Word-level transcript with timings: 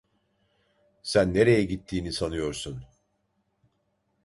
Sen 1.03 1.33
nereye 1.33 1.63
gittiğini 1.63 2.13
sanıyorsun? 2.13 2.85